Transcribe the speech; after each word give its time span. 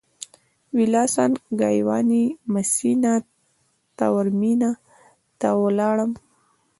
ویلاسان 0.77 1.31
ګایواني 1.61 2.23
مسینا 2.53 3.13
تاورمینا 3.97 4.71
ته 5.39 5.49
ولاړم. 5.63 6.11